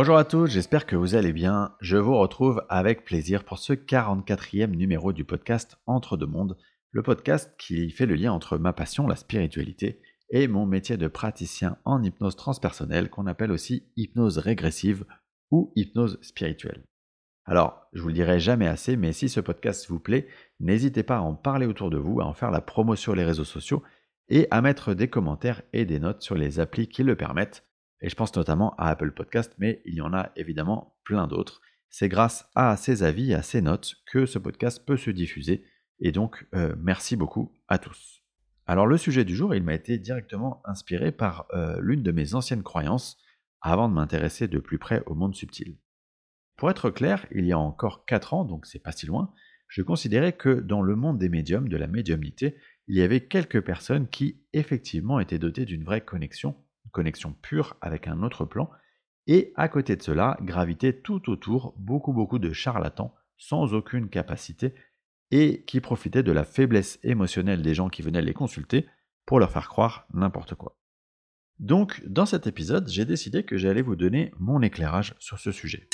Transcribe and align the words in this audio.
Bonjour 0.00 0.16
à 0.16 0.24
tous, 0.24 0.46
j'espère 0.46 0.86
que 0.86 0.96
vous 0.96 1.14
allez 1.14 1.34
bien. 1.34 1.74
Je 1.82 1.98
vous 1.98 2.16
retrouve 2.16 2.64
avec 2.70 3.04
plaisir 3.04 3.44
pour 3.44 3.58
ce 3.58 3.74
44e 3.74 4.70
numéro 4.70 5.12
du 5.12 5.26
podcast 5.26 5.76
Entre 5.84 6.16
deux 6.16 6.24
mondes, 6.24 6.56
le 6.90 7.02
podcast 7.02 7.54
qui 7.58 7.90
fait 7.90 8.06
le 8.06 8.14
lien 8.14 8.32
entre 8.32 8.56
ma 8.56 8.72
passion, 8.72 9.06
la 9.06 9.14
spiritualité, 9.14 10.00
et 10.30 10.48
mon 10.48 10.64
métier 10.64 10.96
de 10.96 11.06
praticien 11.06 11.76
en 11.84 12.02
hypnose 12.02 12.34
transpersonnelle 12.34 13.10
qu'on 13.10 13.26
appelle 13.26 13.52
aussi 13.52 13.92
hypnose 13.96 14.38
régressive 14.38 15.04
ou 15.50 15.70
hypnose 15.76 16.18
spirituelle. 16.22 16.86
Alors, 17.44 17.86
je 17.92 18.00
vous 18.00 18.08
le 18.08 18.14
dirai 18.14 18.40
jamais 18.40 18.68
assez, 18.68 18.96
mais 18.96 19.12
si 19.12 19.28
ce 19.28 19.40
podcast 19.40 19.86
vous 19.90 20.00
plaît, 20.00 20.28
n'hésitez 20.60 21.02
pas 21.02 21.18
à 21.18 21.20
en 21.20 21.34
parler 21.34 21.66
autour 21.66 21.90
de 21.90 21.98
vous, 21.98 22.22
à 22.22 22.24
en 22.24 22.32
faire 22.32 22.50
la 22.50 22.62
promo 22.62 22.96
sur 22.96 23.14
les 23.14 23.24
réseaux 23.24 23.44
sociaux 23.44 23.82
et 24.30 24.48
à 24.50 24.62
mettre 24.62 24.94
des 24.94 25.08
commentaires 25.08 25.60
et 25.74 25.84
des 25.84 26.00
notes 26.00 26.22
sur 26.22 26.36
les 26.36 26.58
applis 26.58 26.88
qui 26.88 27.02
le 27.02 27.16
permettent. 27.16 27.69
Et 28.02 28.08
je 28.08 28.16
pense 28.16 28.34
notamment 28.34 28.74
à 28.76 28.88
Apple 28.88 29.12
Podcast, 29.12 29.52
mais 29.58 29.82
il 29.84 29.94
y 29.94 30.00
en 30.00 30.14
a 30.14 30.30
évidemment 30.36 30.96
plein 31.04 31.26
d'autres. 31.26 31.60
C'est 31.90 32.08
grâce 32.08 32.48
à 32.54 32.76
ces 32.76 33.02
avis, 33.02 33.34
à 33.34 33.42
ces 33.42 33.60
notes 33.60 33.96
que 34.06 34.26
ce 34.26 34.38
podcast 34.38 34.84
peut 34.86 34.96
se 34.96 35.10
diffuser. 35.10 35.64
Et 35.98 36.12
donc, 36.12 36.46
euh, 36.54 36.74
merci 36.78 37.16
beaucoup 37.16 37.52
à 37.68 37.78
tous. 37.78 38.22
Alors 38.66 38.86
le 38.86 38.96
sujet 38.96 39.24
du 39.24 39.34
jour, 39.34 39.54
il 39.54 39.64
m'a 39.64 39.74
été 39.74 39.98
directement 39.98 40.62
inspiré 40.64 41.10
par 41.10 41.46
euh, 41.52 41.78
l'une 41.80 42.02
de 42.02 42.12
mes 42.12 42.34
anciennes 42.34 42.62
croyances 42.62 43.18
avant 43.60 43.88
de 43.88 43.94
m'intéresser 43.94 44.48
de 44.48 44.58
plus 44.58 44.78
près 44.78 45.02
au 45.06 45.14
monde 45.14 45.34
subtil. 45.34 45.76
Pour 46.56 46.70
être 46.70 46.90
clair, 46.90 47.26
il 47.32 47.46
y 47.46 47.52
a 47.52 47.58
encore 47.58 48.04
4 48.04 48.34
ans, 48.34 48.44
donc 48.44 48.66
c'est 48.66 48.78
pas 48.78 48.92
si 48.92 49.06
loin, 49.06 49.32
je 49.66 49.82
considérais 49.82 50.32
que 50.32 50.60
dans 50.60 50.82
le 50.82 50.94
monde 50.94 51.18
des 51.18 51.28
médiums, 51.28 51.68
de 51.68 51.76
la 51.76 51.86
médiumnité, 51.86 52.56
il 52.86 52.96
y 52.96 53.02
avait 53.02 53.26
quelques 53.26 53.60
personnes 53.60 54.08
qui 54.08 54.42
effectivement 54.52 55.20
étaient 55.20 55.38
dotées 55.38 55.64
d'une 55.64 55.84
vraie 55.84 56.04
connexion, 56.04 56.56
connexion 56.90 57.32
pure 57.32 57.76
avec 57.80 58.08
un 58.08 58.22
autre 58.22 58.44
plan, 58.44 58.70
et 59.26 59.52
à 59.56 59.68
côté 59.68 59.96
de 59.96 60.02
cela 60.02 60.36
gravitaient 60.42 61.00
tout 61.00 61.30
autour 61.30 61.74
beaucoup 61.76 62.12
beaucoup 62.12 62.38
de 62.38 62.52
charlatans 62.52 63.14
sans 63.36 63.74
aucune 63.74 64.08
capacité 64.08 64.74
et 65.30 65.64
qui 65.64 65.80
profitaient 65.80 66.22
de 66.22 66.32
la 66.32 66.44
faiblesse 66.44 66.98
émotionnelle 67.02 67.62
des 67.62 67.74
gens 67.74 67.88
qui 67.88 68.02
venaient 68.02 68.22
les 68.22 68.34
consulter 68.34 68.86
pour 69.26 69.38
leur 69.38 69.50
faire 69.50 69.68
croire 69.68 70.06
n'importe 70.12 70.54
quoi. 70.54 70.76
Donc, 71.58 72.02
dans 72.06 72.26
cet 72.26 72.46
épisode, 72.46 72.88
j'ai 72.88 73.04
décidé 73.04 73.44
que 73.44 73.58
j'allais 73.58 73.82
vous 73.82 73.96
donner 73.96 74.32
mon 74.38 74.62
éclairage 74.62 75.14
sur 75.18 75.38
ce 75.38 75.52
sujet. 75.52 75.86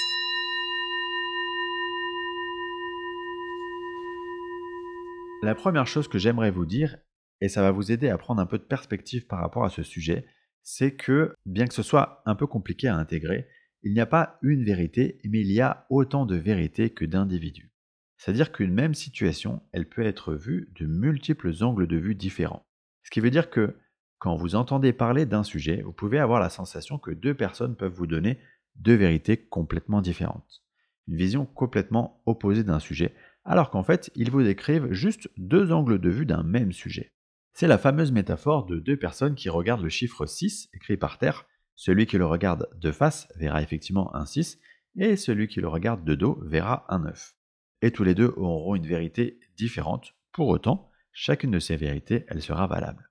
La 5.43 5.55
première 5.55 5.87
chose 5.87 6.09
que 6.09 6.19
j'aimerais 6.19 6.51
vous 6.51 6.67
dire, 6.67 6.97
et 7.41 7.49
ça 7.49 7.63
va 7.63 7.71
vous 7.71 7.93
aider 7.93 8.09
à 8.09 8.17
prendre 8.17 8.41
un 8.41 8.47
peu 8.47 8.59
de 8.59 8.65
perspective 8.65 9.27
par 9.27 9.41
rapport 9.41 9.65
à 9.65 9.69
ce 9.69 9.83
sujet, 9.83 10.25
c'est 10.69 10.97
que, 10.97 11.33
bien 11.47 11.69
que 11.69 11.75
ce 11.75 11.85
soit 11.85 12.25
un 12.27 12.35
peu 12.35 12.49
compliqué 12.49 12.89
à 12.89 12.97
intégrer, 12.97 13.47
il 13.85 13.93
n'y 13.93 14.01
a 14.01 14.07
pas 14.07 14.37
une 14.43 14.65
vérité, 14.65 15.21
mais 15.25 15.41
il 15.41 15.53
y 15.53 15.61
a 15.61 15.87
autant 15.91 16.27
de 16.27 16.35
vérités 16.35 16.91
que 16.91 17.05
d'individus. 17.05 17.71
C'est-à-dire 18.17 18.51
qu'une 18.51 18.75
même 18.75 18.93
situation, 18.93 19.63
elle 19.71 19.89
peut 19.89 20.03
être 20.03 20.35
vue 20.35 20.73
de 20.75 20.87
multiples 20.87 21.53
angles 21.61 21.87
de 21.87 21.97
vue 21.97 22.17
différents. 22.17 22.67
Ce 23.05 23.11
qui 23.11 23.21
veut 23.21 23.31
dire 23.31 23.49
que 23.49 23.77
quand 24.19 24.35
vous 24.35 24.57
entendez 24.57 24.93
parler 24.93 25.25
d'un 25.25 25.45
sujet, 25.45 25.83
vous 25.83 25.93
pouvez 25.93 26.19
avoir 26.19 26.41
la 26.41 26.51
sensation 26.51 26.99
que 26.99 27.13
deux 27.13 27.35
personnes 27.35 27.77
peuvent 27.77 27.95
vous 27.95 28.09
donner 28.09 28.41
deux 28.75 28.97
vérités 28.97 29.37
complètement 29.37 30.01
différentes. 30.01 30.65
Une 31.07 31.17
vision 31.17 31.47
complètement 31.47 32.25
opposée 32.27 32.65
d'un 32.65 32.81
sujet, 32.81 33.15
alors 33.45 33.71
qu'en 33.71 33.85
fait, 33.85 34.11
ils 34.17 34.33
vous 34.33 34.43
décrivent 34.43 34.91
juste 34.91 35.31
deux 35.37 35.71
angles 35.71 36.01
de 36.01 36.11
vue 36.11 36.27
d'un 36.27 36.43
même 36.43 36.73
sujet. 36.73 37.13
C'est 37.59 37.69
la 37.69 37.79
fameuse 37.79 38.13
métaphore 38.13 38.67
de 38.67 38.79
deux 38.79 38.99
personnes 38.99 39.35
qui 39.35 39.49
regardent 39.49 39.83
le 39.83 39.89
chiffre 39.89 40.27
6 40.27 40.69
écrit 40.75 40.99
par 40.99 41.17
terre. 41.17 41.47
Celui 41.75 42.05
qui 42.05 42.19
le 42.19 42.27
regarde 42.27 42.69
de 42.79 42.93
face 42.93 43.29
verra 43.35 43.63
effectivement 43.63 44.15
un 44.15 44.27
6, 44.27 44.61
et 44.99 45.17
celui 45.17 45.49
qui 45.49 45.63
le 45.63 45.69
regarde 45.69 46.05
de 46.05 46.15
dos 46.15 46.39
verra 46.43 46.85
un 46.91 46.99
9. 46.99 47.35
Et 47.81 47.93
tous 47.93 48.05
les 48.05 48.15
deux 48.15 48.35
auront 48.37 48.75
une 48.75 48.87
vérité 48.87 49.41
différente. 49.57 50.13
Pour 50.33 50.49
autant, 50.49 50.91
chacune 51.13 51.51
de 51.51 51.59
ces 51.59 51.77
vérités, 51.77 52.27
elle 52.29 52.43
sera 52.43 52.67
valable. 52.67 53.11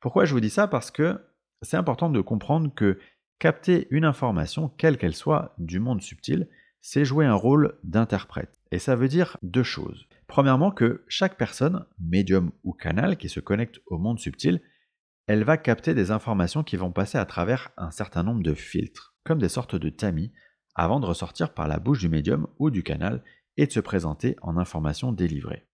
Pourquoi 0.00 0.26
je 0.26 0.34
vous 0.34 0.40
dis 0.40 0.50
ça? 0.50 0.68
Parce 0.68 0.90
que 0.90 1.18
c'est 1.62 1.78
important 1.78 2.10
de 2.10 2.20
comprendre 2.20 2.70
que 2.74 2.98
capter 3.38 3.88
une 3.88 4.04
information, 4.04 4.68
quelle 4.68 4.98
qu'elle 4.98 5.16
soit, 5.16 5.54
du 5.56 5.80
monde 5.80 6.02
subtil, 6.02 6.46
c'est 6.82 7.06
jouer 7.06 7.24
un 7.24 7.32
rôle 7.32 7.78
d'interprète. 7.84 8.60
Et 8.70 8.78
ça 8.78 8.96
veut 8.96 9.08
dire 9.08 9.38
deux 9.42 9.62
choses. 9.62 10.06
Premièrement 10.30 10.70
que 10.70 11.04
chaque 11.08 11.36
personne, 11.36 11.86
médium 11.98 12.52
ou 12.62 12.72
canal 12.72 13.16
qui 13.16 13.28
se 13.28 13.40
connecte 13.40 13.80
au 13.86 13.98
monde 13.98 14.20
subtil, 14.20 14.62
elle 15.26 15.42
va 15.42 15.56
capter 15.56 15.92
des 15.92 16.12
informations 16.12 16.62
qui 16.62 16.76
vont 16.76 16.92
passer 16.92 17.18
à 17.18 17.24
travers 17.24 17.70
un 17.76 17.90
certain 17.90 18.22
nombre 18.22 18.44
de 18.44 18.54
filtres, 18.54 19.16
comme 19.24 19.40
des 19.40 19.48
sortes 19.48 19.74
de 19.74 19.88
tamis, 19.88 20.32
avant 20.76 21.00
de 21.00 21.06
ressortir 21.06 21.52
par 21.52 21.66
la 21.66 21.80
bouche 21.80 21.98
du 21.98 22.08
médium 22.08 22.46
ou 22.60 22.70
du 22.70 22.84
canal 22.84 23.24
et 23.56 23.66
de 23.66 23.72
se 23.72 23.80
présenter 23.80 24.36
en 24.40 24.56
information 24.56 25.10
délivrée. 25.10 25.66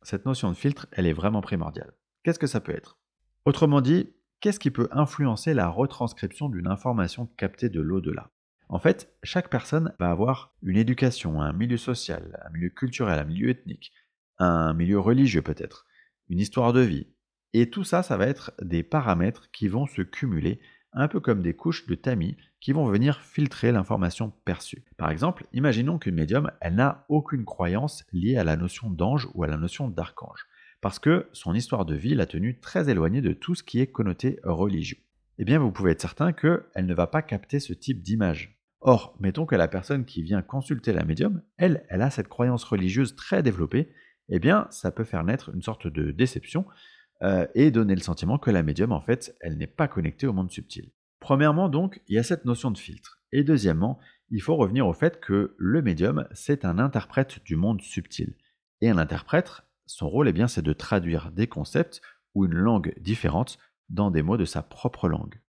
Cette 0.00 0.24
notion 0.24 0.48
de 0.48 0.56
filtre, 0.56 0.86
elle 0.92 1.06
est 1.06 1.12
vraiment 1.12 1.42
primordiale. 1.42 1.92
Qu'est-ce 2.22 2.38
que 2.38 2.46
ça 2.46 2.62
peut 2.62 2.74
être? 2.74 2.96
Autrement 3.44 3.82
dit, 3.82 4.14
qu'est-ce 4.40 4.60
qui 4.60 4.70
peut 4.70 4.88
influencer 4.92 5.52
la 5.52 5.68
retranscription 5.68 6.48
d'une 6.48 6.68
information 6.68 7.26
captée 7.36 7.68
de 7.68 7.82
l'au-delà? 7.82 8.30
En 8.68 8.78
fait, 8.78 9.14
chaque 9.22 9.50
personne 9.50 9.92
va 9.98 10.10
avoir 10.10 10.54
une 10.62 10.76
éducation, 10.76 11.40
un 11.40 11.52
milieu 11.52 11.76
social, 11.76 12.40
un 12.44 12.50
milieu 12.50 12.70
culturel, 12.70 13.18
un 13.18 13.24
milieu 13.24 13.50
ethnique, 13.50 13.92
un 14.38 14.74
milieu 14.74 14.98
religieux 14.98 15.42
peut-être, 15.42 15.86
une 16.28 16.40
histoire 16.40 16.72
de 16.72 16.80
vie. 16.80 17.06
Et 17.52 17.70
tout 17.70 17.84
ça, 17.84 18.02
ça 18.02 18.16
va 18.16 18.26
être 18.26 18.52
des 18.60 18.82
paramètres 18.82 19.50
qui 19.52 19.68
vont 19.68 19.86
se 19.86 20.02
cumuler, 20.02 20.60
un 20.92 21.08
peu 21.08 21.20
comme 21.20 21.42
des 21.42 21.54
couches 21.54 21.86
de 21.86 21.94
tamis 21.94 22.36
qui 22.60 22.72
vont 22.72 22.86
venir 22.86 23.20
filtrer 23.20 23.72
l'information 23.72 24.32
perçue. 24.44 24.84
Par 24.96 25.10
exemple, 25.10 25.46
imaginons 25.52 25.98
qu'une 25.98 26.14
médium, 26.14 26.50
elle 26.60 26.76
n'a 26.76 27.04
aucune 27.08 27.44
croyance 27.44 28.04
liée 28.12 28.36
à 28.36 28.44
la 28.44 28.56
notion 28.56 28.90
d'ange 28.90 29.28
ou 29.34 29.44
à 29.44 29.48
la 29.48 29.56
notion 29.56 29.88
d'archange, 29.88 30.46
parce 30.80 30.98
que 30.98 31.28
son 31.32 31.54
histoire 31.54 31.84
de 31.84 31.94
vie 31.94 32.14
l'a 32.14 32.26
tenue 32.26 32.58
très 32.60 32.88
éloignée 32.88 33.20
de 33.20 33.32
tout 33.32 33.54
ce 33.54 33.62
qui 33.62 33.80
est 33.80 33.88
connoté 33.88 34.40
religieux 34.44 34.98
eh 35.38 35.44
bien 35.44 35.58
vous 35.58 35.72
pouvez 35.72 35.92
être 35.92 36.00
certain 36.00 36.32
qu'elle 36.32 36.86
ne 36.86 36.94
va 36.94 37.06
pas 37.06 37.22
capter 37.22 37.60
ce 37.60 37.72
type 37.72 38.02
d'image. 38.02 38.53
Or, 38.86 39.16
mettons 39.18 39.46
que 39.46 39.56
la 39.56 39.66
personne 39.66 40.04
qui 40.04 40.22
vient 40.22 40.42
consulter 40.42 40.92
la 40.92 41.04
médium, 41.04 41.40
elle, 41.56 41.86
elle 41.88 42.02
a 42.02 42.10
cette 42.10 42.28
croyance 42.28 42.64
religieuse 42.64 43.16
très 43.16 43.42
développée, 43.42 43.90
eh 44.28 44.38
bien 44.38 44.66
ça 44.70 44.90
peut 44.90 45.04
faire 45.04 45.24
naître 45.24 45.50
une 45.54 45.62
sorte 45.62 45.86
de 45.86 46.10
déception 46.10 46.66
euh, 47.22 47.46
et 47.54 47.70
donner 47.70 47.94
le 47.94 48.02
sentiment 48.02 48.36
que 48.36 48.50
la 48.50 48.62
médium, 48.62 48.92
en 48.92 49.00
fait, 49.00 49.34
elle 49.40 49.56
n'est 49.56 49.66
pas 49.66 49.88
connectée 49.88 50.26
au 50.26 50.34
monde 50.34 50.50
subtil. 50.50 50.92
Premièrement, 51.18 51.70
donc, 51.70 52.02
il 52.08 52.16
y 52.16 52.18
a 52.18 52.22
cette 52.22 52.44
notion 52.44 52.70
de 52.70 52.76
filtre. 52.76 53.22
Et 53.32 53.42
deuxièmement, 53.42 53.98
il 54.28 54.42
faut 54.42 54.56
revenir 54.56 54.86
au 54.86 54.92
fait 54.92 55.18
que 55.18 55.54
le 55.56 55.80
médium, 55.80 56.28
c'est 56.32 56.66
un 56.66 56.78
interprète 56.78 57.42
du 57.42 57.56
monde 57.56 57.80
subtil. 57.80 58.34
Et 58.82 58.90
un 58.90 58.98
interprète, 58.98 59.62
son 59.86 60.10
rôle, 60.10 60.28
eh 60.28 60.34
bien, 60.34 60.46
c'est 60.46 60.60
de 60.60 60.74
traduire 60.74 61.32
des 61.32 61.46
concepts 61.46 62.02
ou 62.34 62.44
une 62.44 62.52
langue 62.52 62.92
différente 63.00 63.56
dans 63.88 64.10
des 64.10 64.22
mots 64.22 64.36
de 64.36 64.44
sa 64.44 64.62
propre 64.62 65.08
langue. 65.08 65.40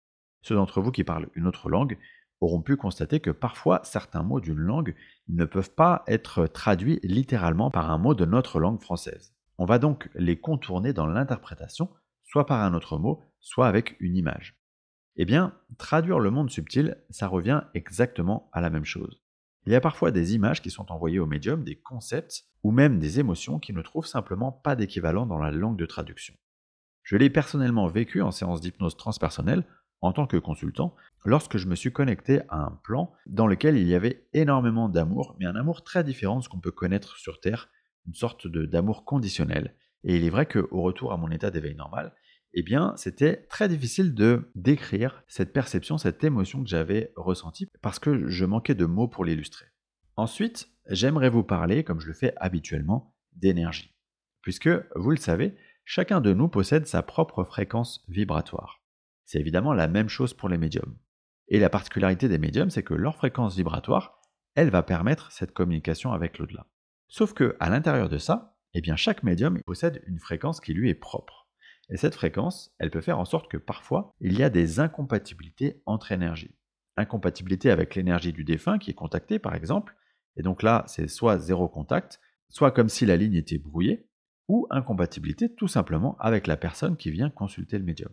Ceux 0.41 0.55
d'entre 0.55 0.79
vous 0.79 0.91
qui 0.91 1.03
parlent 1.03 1.27
une 1.33 1.47
autre 1.47 1.67
langue 1.69 1.97
auront 2.45 2.61
pu 2.61 2.77
constater 2.77 3.19
que 3.19 3.31
parfois 3.31 3.81
certains 3.83 4.23
mots 4.23 4.39
d'une 4.39 4.59
langue 4.59 4.95
ne 5.27 5.45
peuvent 5.45 5.73
pas 5.73 6.03
être 6.07 6.47
traduits 6.47 6.99
littéralement 7.03 7.69
par 7.71 7.91
un 7.91 7.97
mot 7.97 8.13
de 8.13 8.25
notre 8.25 8.59
langue 8.59 8.81
française. 8.81 9.33
On 9.57 9.65
va 9.65 9.79
donc 9.79 10.09
les 10.15 10.39
contourner 10.39 10.93
dans 10.93 11.07
l'interprétation, 11.07 11.89
soit 12.23 12.45
par 12.45 12.61
un 12.61 12.73
autre 12.73 12.97
mot, 12.97 13.21
soit 13.39 13.67
avec 13.67 13.95
une 13.99 14.15
image. 14.15 14.57
Eh 15.17 15.25
bien, 15.25 15.53
traduire 15.77 16.19
le 16.19 16.29
monde 16.29 16.49
subtil, 16.49 16.97
ça 17.09 17.27
revient 17.27 17.63
exactement 17.73 18.49
à 18.51 18.61
la 18.61 18.69
même 18.69 18.85
chose. 18.85 19.21
Il 19.65 19.71
y 19.71 19.75
a 19.75 19.81
parfois 19.81 20.11
des 20.11 20.35
images 20.35 20.61
qui 20.61 20.69
sont 20.69 20.91
envoyées 20.91 21.19
au 21.19 21.25
médium, 21.25 21.63
des 21.63 21.77
concepts, 21.77 22.45
ou 22.63 22.71
même 22.71 22.99
des 22.99 23.19
émotions 23.19 23.59
qui 23.59 23.73
ne 23.73 23.81
trouvent 23.81 24.05
simplement 24.05 24.51
pas 24.51 24.75
d'équivalent 24.75 25.25
dans 25.25 25.39
la 25.39 25.51
langue 25.51 25.77
de 25.77 25.85
traduction. 25.85 26.35
Je 27.03 27.15
l'ai 27.15 27.29
personnellement 27.29 27.87
vécu 27.87 28.21
en 28.21 28.31
séance 28.31 28.61
d'hypnose 28.61 28.97
transpersonnelle 28.97 29.63
en 30.01 30.13
tant 30.13 30.27
que 30.27 30.37
consultant 30.37 30.95
lorsque 31.25 31.57
je 31.57 31.67
me 31.67 31.75
suis 31.75 31.91
connecté 31.91 32.41
à 32.49 32.57
un 32.57 32.79
plan 32.83 33.11
dans 33.25 33.47
lequel 33.47 33.77
il 33.77 33.87
y 33.87 33.95
avait 33.95 34.27
énormément 34.33 34.89
d'amour, 34.89 35.35
mais 35.39 35.45
un 35.45 35.55
amour 35.55 35.83
très 35.83 36.03
différent 36.03 36.37
de 36.37 36.43
ce 36.43 36.49
qu'on 36.49 36.59
peut 36.59 36.71
connaître 36.71 37.17
sur 37.17 37.39
Terre, 37.39 37.69
une 38.07 38.13
sorte 38.13 38.47
d'amour 38.47 39.05
conditionnel. 39.05 39.75
Et 40.03 40.17
il 40.17 40.23
est 40.23 40.29
vrai 40.29 40.45
qu'au 40.45 40.81
retour 40.81 41.11
à 41.11 41.17
mon 41.17 41.31
état 41.31 41.49
d'éveil 41.49 41.75
normal, 41.75 42.13
eh 42.53 42.63
bien, 42.63 42.93
c'était 42.95 43.47
très 43.49 43.67
difficile 43.67 44.13
de 44.13 44.49
décrire 44.55 45.23
cette 45.27 45.51
perception, 45.51 45.97
cette 45.97 46.23
émotion 46.23 46.63
que 46.63 46.69
j'avais 46.69 47.11
ressentie, 47.17 47.69
parce 47.81 47.99
que 47.99 48.29
je 48.29 48.45
manquais 48.45 48.75
de 48.75 48.85
mots 48.85 49.09
pour 49.09 49.25
l'illustrer. 49.25 49.65
Ensuite, 50.15 50.69
j'aimerais 50.89 51.29
vous 51.29 51.43
parler, 51.43 51.83
comme 51.83 51.99
je 51.99 52.07
le 52.07 52.13
fais 52.13 52.33
habituellement, 52.37 53.13
d'énergie. 53.33 53.93
Puisque, 54.41 54.69
vous 54.95 55.09
le 55.09 55.17
savez, 55.17 55.55
chacun 55.83 56.21
de 56.21 56.33
nous 56.33 56.47
possède 56.47 56.87
sa 56.87 57.01
propre 57.01 57.43
fréquence 57.43 58.05
vibratoire. 58.07 58.84
C'est 59.25 59.39
évidemment 59.39 59.73
la 59.73 59.87
même 59.87 60.09
chose 60.09 60.33
pour 60.33 60.49
les 60.49 60.57
médiums. 60.57 60.97
Et 61.47 61.59
la 61.59 61.69
particularité 61.69 62.27
des 62.29 62.37
médiums, 62.37 62.69
c'est 62.69 62.83
que 62.83 62.93
leur 62.93 63.15
fréquence 63.15 63.55
vibratoire, 63.55 64.19
elle 64.55 64.69
va 64.69 64.83
permettre 64.83 65.31
cette 65.31 65.51
communication 65.51 66.13
avec 66.13 66.37
l'au-delà. 66.37 66.67
Sauf 67.07 67.33
que 67.33 67.55
à 67.59 67.69
l'intérieur 67.69 68.09
de 68.09 68.17
ça, 68.17 68.57
eh 68.73 68.81
bien 68.81 68.95
chaque 68.95 69.23
médium 69.23 69.61
possède 69.65 70.01
une 70.07 70.19
fréquence 70.19 70.59
qui 70.59 70.73
lui 70.73 70.89
est 70.89 70.95
propre. 70.95 71.47
Et 71.89 71.97
cette 71.97 72.15
fréquence, 72.15 72.73
elle 72.79 72.89
peut 72.89 73.01
faire 73.01 73.19
en 73.19 73.25
sorte 73.25 73.49
que 73.49 73.57
parfois, 73.57 74.13
il 74.19 74.37
y 74.37 74.43
a 74.43 74.49
des 74.49 74.79
incompatibilités 74.79 75.81
entre 75.85 76.11
énergies. 76.11 76.55
incompatibilité 76.97 77.71
avec 77.71 77.93
l'énergie 77.93 78.31
du 78.31 78.45
défunt 78.45 78.79
qui 78.79 78.91
est 78.91 78.95
contacté 78.95 79.37
par 79.37 79.53
exemple, 79.53 79.95
et 80.37 80.43
donc 80.43 80.63
là 80.63 80.85
c'est 80.87 81.09
soit 81.09 81.39
zéro 81.39 81.67
contact, 81.67 82.21
soit 82.49 82.71
comme 82.71 82.89
si 82.89 83.05
la 83.05 83.17
ligne 83.17 83.35
était 83.35 83.57
brouillée, 83.57 84.07
ou 84.47 84.65
incompatibilité 84.69 85.53
tout 85.53 85.67
simplement 85.67 86.15
avec 86.19 86.47
la 86.47 86.55
personne 86.55 86.95
qui 86.95 87.11
vient 87.11 87.29
consulter 87.29 87.77
le 87.77 87.83
médium. 87.83 88.11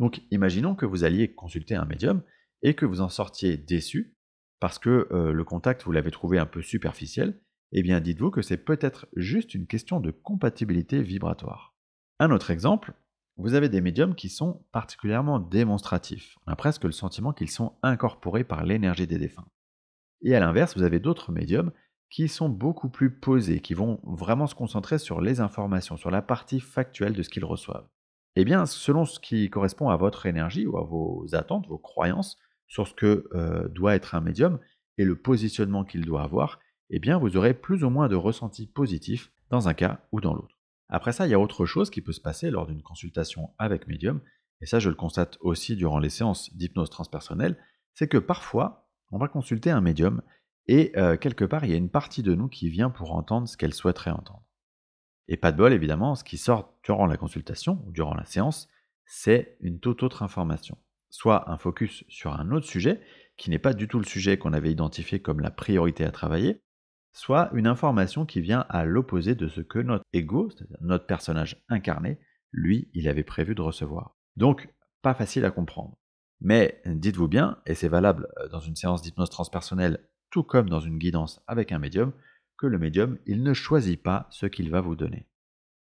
Donc 0.00 0.22
imaginons 0.30 0.74
que 0.74 0.86
vous 0.86 1.04
alliez 1.04 1.32
consulter 1.32 1.76
un 1.76 1.84
médium 1.84 2.22
et 2.62 2.74
que 2.74 2.86
vous 2.86 3.02
en 3.02 3.10
sortiez 3.10 3.58
déçu 3.58 4.16
parce 4.58 4.78
que 4.78 5.06
euh, 5.12 5.32
le 5.32 5.44
contact 5.44 5.84
vous 5.84 5.92
l'avez 5.92 6.10
trouvé 6.10 6.38
un 6.38 6.46
peu 6.46 6.62
superficiel, 6.62 7.38
eh 7.72 7.82
bien 7.82 8.00
dites-vous 8.00 8.30
que 8.30 8.42
c'est 8.42 8.64
peut-être 8.64 9.06
juste 9.14 9.54
une 9.54 9.66
question 9.66 10.00
de 10.00 10.10
compatibilité 10.10 11.02
vibratoire. 11.02 11.74
Un 12.18 12.30
autre 12.30 12.50
exemple, 12.50 12.94
vous 13.36 13.52
avez 13.52 13.68
des 13.68 13.82
médiums 13.82 14.14
qui 14.14 14.30
sont 14.30 14.64
particulièrement 14.72 15.38
démonstratifs. 15.38 16.36
On 16.46 16.52
a 16.52 16.56
presque 16.56 16.84
le 16.84 16.92
sentiment 16.92 17.34
qu'ils 17.34 17.50
sont 17.50 17.74
incorporés 17.82 18.44
par 18.44 18.64
l'énergie 18.64 19.06
des 19.06 19.18
défunts. 19.18 19.48
Et 20.22 20.34
à 20.34 20.40
l'inverse, 20.40 20.76
vous 20.76 20.82
avez 20.82 20.98
d'autres 20.98 21.30
médiums 21.30 21.72
qui 22.08 22.28
sont 22.28 22.48
beaucoup 22.48 22.88
plus 22.88 23.10
posés, 23.10 23.60
qui 23.60 23.74
vont 23.74 24.00
vraiment 24.02 24.46
se 24.46 24.54
concentrer 24.54 24.98
sur 24.98 25.20
les 25.20 25.40
informations, 25.40 25.96
sur 25.96 26.10
la 26.10 26.22
partie 26.22 26.60
factuelle 26.60 27.12
de 27.12 27.22
ce 27.22 27.30
qu'ils 27.30 27.44
reçoivent. 27.44 27.88
Eh 28.36 28.44
bien, 28.44 28.66
selon 28.66 29.04
ce 29.04 29.18
qui 29.18 29.50
correspond 29.50 29.88
à 29.88 29.96
votre 29.96 30.26
énergie 30.26 30.66
ou 30.66 30.78
à 30.78 30.84
vos 30.84 31.26
attentes, 31.32 31.66
vos 31.66 31.78
croyances 31.78 32.38
sur 32.68 32.86
ce 32.86 32.94
que 32.94 33.28
euh, 33.34 33.68
doit 33.68 33.94
être 33.94 34.14
un 34.14 34.20
médium 34.20 34.60
et 34.98 35.04
le 35.04 35.16
positionnement 35.16 35.84
qu'il 35.84 36.04
doit 36.04 36.22
avoir, 36.22 36.60
eh 36.90 36.98
bien, 36.98 37.18
vous 37.18 37.36
aurez 37.36 37.54
plus 37.54 37.84
ou 37.84 37.90
moins 37.90 38.08
de 38.08 38.16
ressentis 38.16 38.66
positifs 38.66 39.32
dans 39.50 39.68
un 39.68 39.74
cas 39.74 40.00
ou 40.12 40.20
dans 40.20 40.34
l'autre. 40.34 40.56
Après 40.88 41.12
ça, 41.12 41.26
il 41.26 41.30
y 41.30 41.34
a 41.34 41.40
autre 41.40 41.66
chose 41.66 41.90
qui 41.90 42.02
peut 42.02 42.12
se 42.12 42.20
passer 42.20 42.50
lors 42.50 42.66
d'une 42.66 42.82
consultation 42.82 43.50
avec 43.58 43.86
médium, 43.86 44.20
et 44.60 44.66
ça 44.66 44.78
je 44.78 44.88
le 44.88 44.94
constate 44.94 45.38
aussi 45.40 45.76
durant 45.76 45.98
les 45.98 46.10
séances 46.10 46.54
d'hypnose 46.54 46.90
transpersonnelle, 46.90 47.56
c'est 47.94 48.08
que 48.08 48.18
parfois, 48.18 48.88
on 49.10 49.18
va 49.18 49.28
consulter 49.28 49.70
un 49.70 49.80
médium 49.80 50.22
et 50.66 50.92
euh, 50.96 51.16
quelque 51.16 51.44
part, 51.44 51.64
il 51.64 51.70
y 51.70 51.74
a 51.74 51.78
une 51.78 51.90
partie 51.90 52.22
de 52.22 52.34
nous 52.34 52.48
qui 52.48 52.68
vient 52.68 52.90
pour 52.90 53.14
entendre 53.14 53.48
ce 53.48 53.56
qu'elle 53.56 53.74
souhaiterait 53.74 54.10
entendre. 54.10 54.44
Et 55.30 55.36
pas 55.36 55.52
de 55.52 55.56
bol, 55.56 55.72
évidemment, 55.72 56.16
ce 56.16 56.24
qui 56.24 56.36
sort 56.36 56.74
durant 56.82 57.06
la 57.06 57.16
consultation 57.16 57.82
ou 57.86 57.92
durant 57.92 58.14
la 58.14 58.24
séance, 58.24 58.68
c'est 59.06 59.56
une 59.60 59.78
toute 59.78 60.02
autre 60.02 60.24
information. 60.24 60.76
Soit 61.08 61.48
un 61.50 61.56
focus 61.56 62.04
sur 62.08 62.32
un 62.32 62.50
autre 62.50 62.66
sujet, 62.66 63.00
qui 63.36 63.48
n'est 63.48 63.60
pas 63.60 63.72
du 63.72 63.86
tout 63.86 63.98
le 63.98 64.04
sujet 64.04 64.38
qu'on 64.38 64.52
avait 64.52 64.72
identifié 64.72 65.22
comme 65.22 65.38
la 65.38 65.52
priorité 65.52 66.04
à 66.04 66.10
travailler, 66.10 66.60
soit 67.12 67.48
une 67.54 67.68
information 67.68 68.26
qui 68.26 68.40
vient 68.40 68.66
à 68.68 68.84
l'opposé 68.84 69.36
de 69.36 69.46
ce 69.46 69.60
que 69.60 69.78
notre 69.78 70.04
ego, 70.12 70.50
c'est-à-dire 70.50 70.78
notre 70.80 71.06
personnage 71.06 71.62
incarné, 71.68 72.18
lui, 72.50 72.90
il 72.92 73.08
avait 73.08 73.22
prévu 73.22 73.54
de 73.54 73.62
recevoir. 73.62 74.16
Donc, 74.36 74.68
pas 75.00 75.14
facile 75.14 75.44
à 75.44 75.52
comprendre. 75.52 75.96
Mais 76.40 76.82
dites-vous 76.84 77.28
bien, 77.28 77.58
et 77.66 77.76
c'est 77.76 77.88
valable 77.88 78.28
euh, 78.38 78.48
dans 78.48 78.60
une 78.60 78.74
séance 78.74 79.02
d'hypnose 79.02 79.30
transpersonnelle 79.30 80.08
tout 80.30 80.42
comme 80.42 80.68
dans 80.68 80.80
une 80.80 80.98
guidance 80.98 81.42
avec 81.46 81.70
un 81.72 81.78
médium, 81.78 82.12
que 82.60 82.66
le 82.66 82.78
médium, 82.78 83.16
il 83.24 83.42
ne 83.42 83.54
choisit 83.54 84.02
pas 84.02 84.26
ce 84.30 84.44
qu'il 84.44 84.70
va 84.70 84.82
vous 84.82 84.94
donner. 84.94 85.26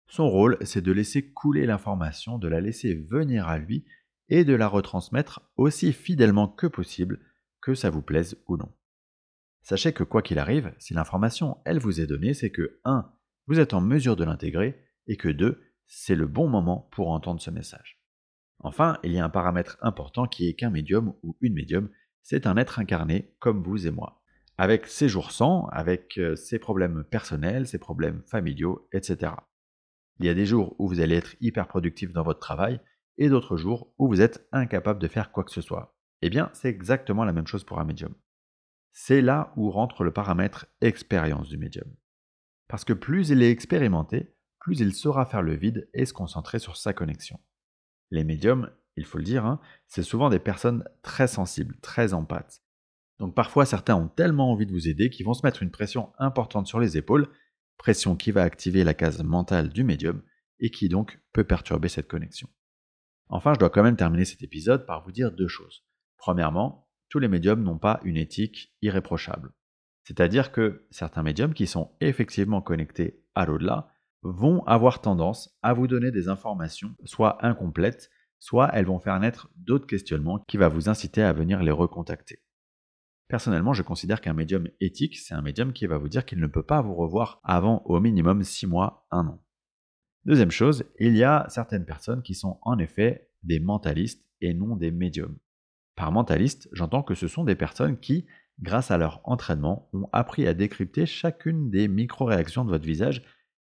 Son 0.09 0.29
rôle, 0.29 0.59
c'est 0.63 0.83
de 0.83 0.91
laisser 0.91 1.31
couler 1.31 1.65
l'information, 1.65 2.39
de 2.39 2.49
la 2.49 2.61
laisser 2.61 2.93
venir 2.93 3.47
à 3.47 3.57
lui 3.57 3.85
et 4.29 4.45
de 4.45 4.53
la 4.53 4.67
retransmettre 4.67 5.43
aussi 5.57 5.93
fidèlement 5.93 6.49
que 6.49 6.67
possible, 6.67 7.21
que 7.61 7.77
ça 7.77 7.89
vous 7.89 8.03
plaise 8.03 8.37
ou 8.49 8.57
non. 8.57 8.73
Sachez 9.63 9.93
que 9.93 10.03
quoi 10.03 10.23
qu'il 10.23 10.41
arrive, 10.41 10.75
si 10.79 10.93
l'information, 10.93 11.59
elle 11.65 11.79
vous 11.79 12.01
est 12.01 12.07
donnée, 12.09 12.35
c'est 12.35 12.51
que 12.51 12.81
1. 12.85 13.13
Vous 13.47 13.61
êtes 13.61 13.73
en 13.73 13.81
mesure 13.81 14.17
de 14.17 14.25
l'intégrer 14.25 14.77
et 15.07 15.17
que 15.17 15.29
2. 15.29 15.63
C'est 15.87 16.17
le 16.17 16.27
bon 16.27 16.49
moment 16.49 16.89
pour 16.91 17.11
entendre 17.11 17.41
ce 17.41 17.53
message. 17.53 18.03
Enfin, 18.59 18.99
il 19.05 19.13
y 19.13 19.21
a 19.21 19.25
un 19.25 19.31
paramètre 19.31 19.79
important 19.83 20.27
qui 20.27 20.49
est 20.49 20.55
qu'un 20.55 20.71
médium 20.71 21.15
ou 21.23 21.37
une 21.41 21.55
médium, 21.55 21.91
c'est 22.23 22.45
un 22.45 22.57
être 22.57 22.81
incarné 22.81 23.37
comme 23.39 23.63
vous 23.63 23.87
et 23.87 23.93
moi 23.93 24.21
avec 24.59 24.87
ses 24.87 25.09
jours 25.09 25.33
sans, 25.33 25.67
avec 25.67 26.19
euh, 26.19 26.37
ses 26.37 26.59
problèmes 26.59 27.05
personnels, 27.05 27.67
ses 27.67 27.79
problèmes 27.79 28.23
familiaux, 28.27 28.89
etc. 28.93 29.33
Il 30.19 30.27
y 30.27 30.31
a 30.31 30.35
des 30.35 30.47
jours 30.47 30.75
où 30.79 30.89
vous 30.89 31.01
allez 31.01 31.17
être 31.17 31.37
hyper 31.41 31.69
productif 31.69 32.13
dans 32.13 32.23
votre 32.23 32.41
travail 32.41 32.81
et 33.19 33.29
d'autres 33.29 33.57
jours 33.57 33.93
où 33.99 34.09
vous 34.09 34.21
êtes 34.21 34.49
incapable 34.53 35.01
de 35.01 35.09
faire 35.09 35.31
quoi 35.31 35.45
que 35.45 35.53
ce 35.53 35.61
soit. 35.61 35.97
Eh 36.23 36.31
bien, 36.31 36.51
c'est 36.55 36.69
exactement 36.69 37.25
la 37.25 37.33
même 37.33 37.47
chose 37.47 37.65
pour 37.65 37.79
un 37.79 37.85
médium. 37.85 38.15
C'est 38.93 39.21
là 39.21 39.53
où 39.57 39.71
rentre 39.71 40.05
le 40.05 40.13
paramètre 40.13 40.67
expérience 40.81 41.49
du 41.49 41.59
médium. 41.59 41.95
Parce 42.69 42.85
que 42.85 42.95
plus 42.95 43.29
il 43.29 43.43
est 43.43 43.51
expérimenté, 43.51 44.35
plus 44.59 44.81
il 44.81 44.95
saura 44.95 45.27
faire 45.27 45.43
le 45.43 45.55
vide 45.55 45.89
et 45.93 46.07
se 46.07 46.15
concentrer 46.15 46.59
sur 46.59 46.77
sa 46.77 46.95
connexion. 46.95 47.39
Les 48.11 48.25
médiums, 48.25 48.71
il 48.97 49.05
faut 49.05 49.19
le 49.19 49.25
dire, 49.25 49.45
hein, 49.45 49.61
c'est 49.87 50.03
souvent 50.03 50.31
des 50.31 50.39
personnes 50.39 50.85
très 51.03 51.29
sensibles, 51.29 51.79
très 51.81 52.15
empathes. 52.15 52.63
Donc 53.19 53.35
parfois 53.35 53.65
certains 53.65 53.97
ont 53.97 54.09
tellement 54.09 54.51
envie 54.51 54.67
de 54.67 54.73
vous 54.73 54.89
aider 54.89 55.11
qu'ils 55.11 55.27
vont 55.27 55.35
se 55.35 55.45
mettre 55.45 55.63
une 55.63 55.71
pression 55.71 56.13
importante 56.19 56.67
sur 56.67 56.81
les 56.81 56.97
épaules, 56.97 57.29
pression 57.79 58.17
qui 58.17 58.31
va 58.31 58.43
activer 58.43 58.85
la 58.85 58.95
case 58.95 59.23
mentale 59.23 59.71
du 59.71 59.85
médium 59.85 60.23
et 60.61 60.71
qui 60.71 60.89
donc 60.89 61.21
peut 61.33 61.45
perturber 61.45 61.89
cette 61.89 62.09
connexion. 62.09 62.49
Enfin, 63.29 63.55
je 63.55 63.59
dois 63.59 63.71
quand 63.71 63.83
même 63.83 63.97
terminer 63.97 64.25
cet 64.25 64.43
épisode 64.43 64.87
par 64.87 65.03
vous 65.03 65.13
dire 65.13 65.33
deux 65.33 65.49
choses. 65.49 65.85
Premièrement, 66.17 66.89
tous 67.09 67.19
les 67.19 67.29
médiums 67.29 67.63
n'ont 67.63 67.79
pas 67.79 68.01
une 68.05 68.17
éthique 68.17 68.75
irréprochable. 68.83 69.53
C'est-à-dire 70.05 70.53
que 70.53 70.87
certains 70.91 71.23
médiums 71.23 71.55
qui 71.55 71.67
sont 71.67 71.93
effectivement 72.01 72.63
connectés 72.63 73.25
à 73.35 73.47
l'au-delà 73.47 73.89
vont 74.23 74.65
avoir 74.65 75.01
tendance 75.01 75.57
à 75.63 75.73
vous 75.73 75.87
donner 75.87 76.11
des 76.11 76.29
informations 76.29 76.95
soit 77.05 77.45
incomplètes, 77.45 78.11
soit 78.39 78.71
elles 78.73 78.87
vont 78.87 79.01
faire 79.01 79.19
naître 79.19 79.51
d'autres 79.57 79.87
questionnements 79.87 80.45
qui 80.49 80.57
vont 80.57 80.69
vous 80.69 80.89
inciter 80.89 81.23
à 81.23 81.33
venir 81.33 81.63
les 81.63 81.73
recontacter. 81.73 82.41
Personnellement, 83.29 83.73
je 83.73 83.83
considère 83.83 84.21
qu'un 84.21 84.35
médium 84.35 84.69
éthique, 84.81 85.19
c'est 85.19 85.35
un 85.35 85.43
médium 85.43 85.73
qui 85.73 85.87
va 85.87 85.99
vous 85.99 86.09
dire 86.09 86.25
qu'il 86.25 86.39
ne 86.39 86.47
peut 86.47 86.63
pas 86.63 86.81
vous 86.81 86.95
revoir 86.95 87.41
avant 87.43 87.83
au 87.85 87.99
minimum 87.99 88.45
6 88.45 88.67
mois, 88.67 89.07
1 89.11 89.27
an. 89.27 89.43
Deuxième 90.25 90.51
chose, 90.51 90.85
il 91.01 91.17
y 91.17 91.25
a 91.25 91.47
certaines 91.49 91.85
personnes 91.85 92.23
qui 92.23 92.35
sont 92.35 92.59
en 92.63 92.79
effet 92.79 93.31
des 93.43 93.59
mentalistes 93.59 94.25
et 94.41 94.55
non 94.55 94.77
des 94.77 94.91
médiums. 94.91 95.39
Par 95.97 96.13
mentaliste, 96.13 96.69
j'entends 96.73 97.03
que 97.03 97.15
ce 97.15 97.27
sont 97.27 97.45
des 97.45 97.55
personnes 97.57 97.99
qui, 97.99 98.27
grâce 98.61 98.91
à 98.91 98.99
leur 98.99 99.21
entraînement, 99.25 99.89
ont 99.93 100.09
appris 100.13 100.47
à 100.47 100.55
décrypter 100.55 101.07
chacune 101.07 101.71
des 101.71 101.89
micro-réactions 101.89 102.65
de 102.65 102.71
votre 102.71 102.85
visage 102.85 103.23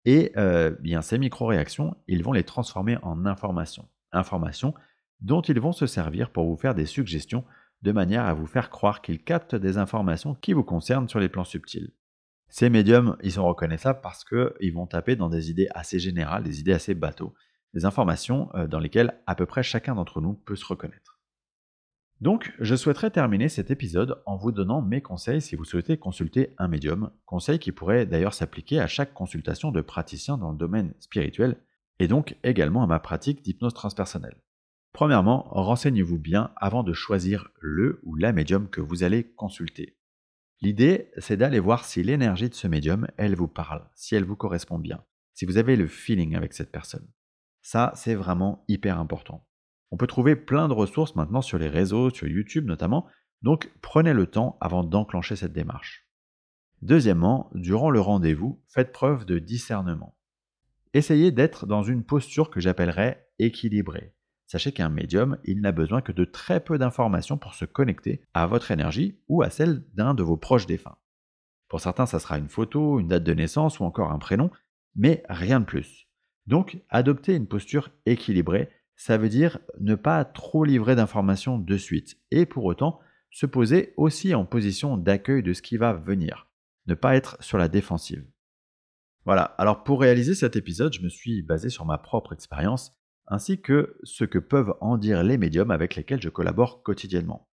et 0.04 0.32
euh, 0.36 0.70
bien 0.80 1.02
ces 1.02 1.18
micro-réactions, 1.18 1.96
ils 2.08 2.22
vont 2.22 2.32
les 2.32 2.44
transformer 2.44 2.98
en 3.02 3.24
informations. 3.24 3.88
Informations 4.12 4.74
dont 5.20 5.42
ils 5.42 5.60
vont 5.60 5.72
se 5.72 5.86
servir 5.86 6.30
pour 6.30 6.46
vous 6.46 6.56
faire 6.56 6.74
des 6.74 6.86
suggestions 6.86 7.44
de 7.84 7.92
manière 7.92 8.24
à 8.24 8.32
vous 8.32 8.46
faire 8.46 8.70
croire 8.70 9.02
qu'ils 9.02 9.22
captent 9.22 9.54
des 9.54 9.76
informations 9.76 10.34
qui 10.34 10.54
vous 10.54 10.64
concernent 10.64 11.08
sur 11.08 11.20
les 11.20 11.28
plans 11.28 11.44
subtils. 11.44 11.92
Ces 12.48 12.70
médiums, 12.70 13.18
ils 13.22 13.32
sont 13.32 13.46
reconnaissables 13.46 14.00
parce 14.02 14.24
qu'ils 14.24 14.72
vont 14.72 14.86
taper 14.86 15.16
dans 15.16 15.28
des 15.28 15.50
idées 15.50 15.68
assez 15.74 15.98
générales, 15.98 16.44
des 16.44 16.60
idées 16.60 16.72
assez 16.72 16.94
bateaux, 16.94 17.34
des 17.74 17.84
informations 17.84 18.48
euh, 18.54 18.66
dans 18.66 18.78
lesquelles 18.78 19.20
à 19.26 19.34
peu 19.34 19.44
près 19.44 19.62
chacun 19.62 19.94
d'entre 19.94 20.22
nous 20.22 20.32
peut 20.32 20.56
se 20.56 20.64
reconnaître. 20.64 21.20
Donc, 22.22 22.54
je 22.58 22.74
souhaiterais 22.74 23.10
terminer 23.10 23.50
cet 23.50 23.70
épisode 23.70 24.22
en 24.24 24.36
vous 24.36 24.50
donnant 24.50 24.80
mes 24.80 25.02
conseils 25.02 25.42
si 25.42 25.54
vous 25.54 25.64
souhaitez 25.64 25.98
consulter 25.98 26.54
un 26.56 26.68
médium, 26.68 27.10
conseils 27.26 27.58
qui 27.58 27.72
pourraient 27.72 28.06
d'ailleurs 28.06 28.32
s'appliquer 28.32 28.80
à 28.80 28.86
chaque 28.86 29.12
consultation 29.12 29.72
de 29.72 29.82
praticien 29.82 30.38
dans 30.38 30.52
le 30.52 30.56
domaine 30.56 30.94
spirituel, 31.00 31.58
et 31.98 32.08
donc 32.08 32.36
également 32.44 32.82
à 32.82 32.86
ma 32.86 32.98
pratique 32.98 33.42
d'hypnose 33.42 33.74
transpersonnelle. 33.74 34.40
Premièrement, 34.94 35.48
renseignez-vous 35.50 36.18
bien 36.18 36.52
avant 36.54 36.84
de 36.84 36.92
choisir 36.92 37.48
le 37.60 37.98
ou 38.04 38.14
la 38.14 38.32
médium 38.32 38.70
que 38.70 38.80
vous 38.80 39.02
allez 39.02 39.24
consulter. 39.24 39.98
L'idée, 40.60 41.10
c'est 41.18 41.36
d'aller 41.36 41.58
voir 41.58 41.84
si 41.84 42.04
l'énergie 42.04 42.48
de 42.48 42.54
ce 42.54 42.68
médium, 42.68 43.08
elle 43.16 43.34
vous 43.34 43.48
parle, 43.48 43.90
si 43.96 44.14
elle 44.14 44.24
vous 44.24 44.36
correspond 44.36 44.78
bien, 44.78 45.04
si 45.34 45.46
vous 45.46 45.58
avez 45.58 45.74
le 45.74 45.88
feeling 45.88 46.36
avec 46.36 46.52
cette 46.52 46.70
personne. 46.70 47.08
Ça, 47.60 47.90
c'est 47.96 48.14
vraiment 48.14 48.64
hyper 48.68 49.00
important. 49.00 49.44
On 49.90 49.96
peut 49.96 50.06
trouver 50.06 50.36
plein 50.36 50.68
de 50.68 50.74
ressources 50.74 51.16
maintenant 51.16 51.42
sur 51.42 51.58
les 51.58 51.68
réseaux, 51.68 52.10
sur 52.10 52.28
YouTube 52.28 52.64
notamment, 52.64 53.08
donc 53.42 53.72
prenez 53.82 54.12
le 54.12 54.28
temps 54.28 54.58
avant 54.60 54.84
d'enclencher 54.84 55.34
cette 55.34 55.52
démarche. 55.52 56.06
Deuxièmement, 56.82 57.50
durant 57.54 57.90
le 57.90 58.00
rendez-vous, 58.00 58.62
faites 58.68 58.92
preuve 58.92 59.24
de 59.24 59.40
discernement. 59.40 60.16
Essayez 60.92 61.32
d'être 61.32 61.66
dans 61.66 61.82
une 61.82 62.04
posture 62.04 62.48
que 62.48 62.60
j'appellerais 62.60 63.28
équilibrée. 63.40 64.13
Sachez 64.46 64.72
qu'un 64.72 64.88
médium, 64.88 65.38
il 65.44 65.60
n'a 65.60 65.72
besoin 65.72 66.00
que 66.00 66.12
de 66.12 66.24
très 66.24 66.60
peu 66.60 66.78
d'informations 66.78 67.38
pour 67.38 67.54
se 67.54 67.64
connecter 67.64 68.22
à 68.34 68.46
votre 68.46 68.70
énergie 68.70 69.18
ou 69.28 69.42
à 69.42 69.50
celle 69.50 69.84
d'un 69.94 70.14
de 70.14 70.22
vos 70.22 70.36
proches 70.36 70.66
défunts. 70.66 70.98
Pour 71.68 71.80
certains, 71.80 72.06
ça 72.06 72.20
sera 72.20 72.38
une 72.38 72.48
photo, 72.48 73.00
une 73.00 73.08
date 73.08 73.24
de 73.24 73.34
naissance 73.34 73.80
ou 73.80 73.84
encore 73.84 74.12
un 74.12 74.18
prénom, 74.18 74.50
mais 74.94 75.22
rien 75.28 75.60
de 75.60 75.64
plus. 75.64 76.08
Donc, 76.46 76.78
adopter 76.90 77.34
une 77.34 77.48
posture 77.48 77.90
équilibrée, 78.06 78.68
ça 78.96 79.16
veut 79.16 79.28
dire 79.28 79.58
ne 79.80 79.94
pas 79.94 80.24
trop 80.24 80.64
livrer 80.64 80.94
d'informations 80.94 81.58
de 81.58 81.76
suite, 81.76 82.16
et 82.30 82.46
pour 82.46 82.64
autant 82.64 83.00
se 83.30 83.46
poser 83.46 83.94
aussi 83.96 84.34
en 84.34 84.44
position 84.44 84.96
d'accueil 84.96 85.42
de 85.42 85.52
ce 85.52 85.62
qui 85.62 85.76
va 85.76 85.94
venir, 85.94 86.48
ne 86.86 86.94
pas 86.94 87.16
être 87.16 87.42
sur 87.42 87.58
la 87.58 87.68
défensive. 87.68 88.24
Voilà, 89.24 89.42
alors 89.42 89.84
pour 89.84 90.00
réaliser 90.00 90.34
cet 90.34 90.54
épisode, 90.54 90.92
je 90.92 91.00
me 91.00 91.08
suis 91.08 91.42
basé 91.42 91.70
sur 91.70 91.86
ma 91.86 91.98
propre 91.98 92.34
expérience 92.34 92.92
ainsi 93.26 93.60
que 93.60 93.96
ce 94.02 94.24
que 94.24 94.38
peuvent 94.38 94.74
en 94.80 94.96
dire 94.96 95.22
les 95.22 95.38
médiums 95.38 95.70
avec 95.70 95.96
lesquels 95.96 96.22
je 96.22 96.28
collabore 96.28 96.82
quotidiennement. 96.82 97.48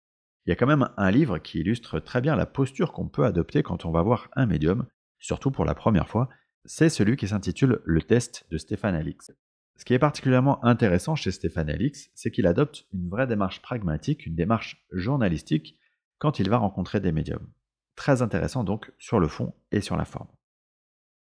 Il 0.46 0.50
y 0.50 0.52
a 0.52 0.56
quand 0.56 0.66
même 0.66 0.90
un 0.96 1.10
livre 1.10 1.38
qui 1.38 1.60
illustre 1.60 2.00
très 2.00 2.20
bien 2.20 2.34
la 2.34 2.46
posture 2.46 2.92
qu'on 2.92 3.08
peut 3.08 3.24
adopter 3.24 3.62
quand 3.62 3.84
on 3.84 3.90
va 3.90 4.02
voir 4.02 4.28
un 4.34 4.46
médium, 4.46 4.86
surtout 5.18 5.50
pour 5.50 5.64
la 5.64 5.74
première 5.74 6.08
fois, 6.08 6.28
c'est 6.64 6.88
celui 6.88 7.16
qui 7.16 7.28
s'intitule 7.28 7.80
Le 7.84 8.02
test 8.02 8.46
de 8.50 8.58
Stéphane 8.58 8.94
Alix. 8.94 9.32
Ce 9.76 9.84
qui 9.84 9.94
est 9.94 9.98
particulièrement 9.98 10.62
intéressant 10.64 11.14
chez 11.14 11.30
Stéphane 11.30 11.70
Alix, 11.70 12.10
c'est 12.14 12.30
qu'il 12.30 12.46
adopte 12.46 12.86
une 12.92 13.08
vraie 13.08 13.26
démarche 13.26 13.62
pragmatique, 13.62 14.26
une 14.26 14.34
démarche 14.34 14.84
journalistique 14.92 15.78
quand 16.18 16.38
il 16.38 16.50
va 16.50 16.58
rencontrer 16.58 17.00
des 17.00 17.12
médiums. 17.12 17.48
Très 17.96 18.20
intéressant 18.20 18.64
donc 18.64 18.92
sur 18.98 19.20
le 19.20 19.28
fond 19.28 19.54
et 19.72 19.80
sur 19.80 19.96
la 19.96 20.04
forme. 20.04 20.28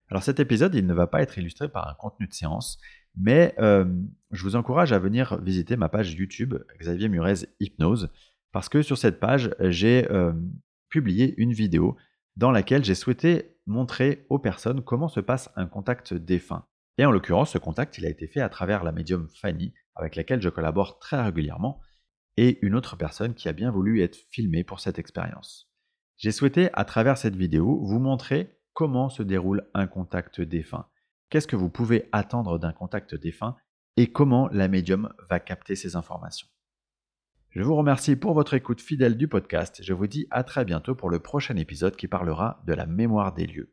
Alors 0.09 0.21
cet 0.21 0.39
épisode, 0.39 0.75
il 0.75 0.85
ne 0.85 0.93
va 0.93 1.07
pas 1.07 1.21
être 1.21 1.37
illustré 1.37 1.67
par 1.69 1.87
un 1.87 1.95
contenu 1.95 2.27
de 2.27 2.33
séance, 2.33 2.77
mais 3.15 3.53
euh, 3.59 3.85
je 4.31 4.43
vous 4.43 4.55
encourage 4.55 4.93
à 4.93 4.99
venir 4.99 5.39
visiter 5.41 5.75
ma 5.75 5.89
page 5.89 6.13
YouTube 6.13 6.55
Xavier 6.79 7.09
Murez 7.09 7.45
Hypnose, 7.59 8.09
parce 8.51 8.69
que 8.69 8.81
sur 8.81 8.97
cette 8.97 9.19
page, 9.19 9.53
j'ai 9.59 10.09
euh, 10.11 10.33
publié 10.89 11.33
une 11.37 11.53
vidéo 11.53 11.97
dans 12.35 12.51
laquelle 12.51 12.83
j'ai 12.83 12.95
souhaité 12.95 13.57
montrer 13.65 14.25
aux 14.29 14.39
personnes 14.39 14.83
comment 14.83 15.07
se 15.07 15.19
passe 15.19 15.49
un 15.55 15.65
contact 15.65 16.13
défunt. 16.13 16.65
Et 16.97 17.05
en 17.05 17.11
l'occurrence, 17.11 17.51
ce 17.51 17.57
contact, 17.57 17.97
il 17.97 18.05
a 18.05 18.09
été 18.09 18.27
fait 18.27 18.41
à 18.41 18.49
travers 18.49 18.83
la 18.83 18.91
médium 18.91 19.27
Fanny, 19.41 19.73
avec 19.95 20.15
laquelle 20.15 20.41
je 20.41 20.49
collabore 20.49 20.99
très 20.99 21.21
régulièrement, 21.21 21.79
et 22.37 22.59
une 22.65 22.75
autre 22.75 22.95
personne 22.95 23.33
qui 23.33 23.47
a 23.47 23.53
bien 23.53 23.71
voulu 23.71 24.01
être 24.01 24.17
filmée 24.29 24.63
pour 24.63 24.79
cette 24.79 24.99
expérience. 24.99 25.71
J'ai 26.17 26.31
souhaité, 26.31 26.69
à 26.73 26.85
travers 26.85 27.17
cette 27.17 27.35
vidéo, 27.35 27.79
vous 27.83 27.99
montrer 27.99 28.59
comment 28.73 29.09
se 29.09 29.23
déroule 29.23 29.67
un 29.73 29.87
contact 29.87 30.41
défunt, 30.41 30.87
qu'est-ce 31.33 31.47
que 31.47 31.55
vous 31.55 31.71
pouvez 31.71 32.07
attendre 32.11 32.59
d'un 32.59 32.73
contact 32.73 33.15
défunt, 33.15 33.55
et 33.97 34.11
comment 34.11 34.49
la 34.49 34.67
médium 34.67 35.11
va 35.31 35.39
capter 35.39 35.75
ces 35.75 35.95
informations? 35.95 36.47
Je 37.49 37.63
vous 37.63 37.75
remercie 37.75 38.15
pour 38.15 38.35
votre 38.35 38.53
écoute 38.53 38.81
fidèle 38.81 39.17
du 39.17 39.27
podcast. 39.27 39.81
Je 39.81 39.93
vous 39.93 40.05
dis 40.05 40.27
à 40.29 40.43
très 40.43 40.63
bientôt 40.63 40.93
pour 40.93 41.09
le 41.09 41.17
prochain 41.17 41.55
épisode 41.55 41.95
qui 41.95 42.07
parlera 42.07 42.61
de 42.67 42.73
la 42.75 42.85
mémoire 42.85 43.33
des 43.33 43.47
lieux. 43.47 43.72